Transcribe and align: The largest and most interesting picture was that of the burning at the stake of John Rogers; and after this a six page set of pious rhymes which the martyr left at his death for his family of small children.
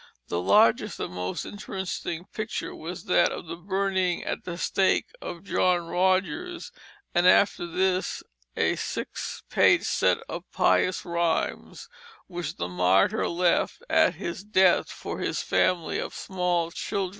The 0.29 0.41
largest 0.41 0.99
and 0.99 1.13
most 1.13 1.45
interesting 1.45 2.25
picture 2.33 2.73
was 2.73 3.03
that 3.03 3.31
of 3.31 3.45
the 3.45 3.55
burning 3.55 4.23
at 4.23 4.45
the 4.45 4.57
stake 4.57 5.05
of 5.21 5.43
John 5.43 5.85
Rogers; 5.85 6.71
and 7.13 7.27
after 7.27 7.67
this 7.67 8.23
a 8.57 8.77
six 8.77 9.43
page 9.51 9.83
set 9.83 10.17
of 10.27 10.51
pious 10.51 11.05
rhymes 11.05 11.87
which 12.25 12.55
the 12.55 12.67
martyr 12.67 13.27
left 13.27 13.83
at 13.91 14.15
his 14.15 14.43
death 14.43 14.89
for 14.89 15.19
his 15.19 15.43
family 15.43 15.99
of 15.99 16.15
small 16.15 16.71
children. 16.71 17.09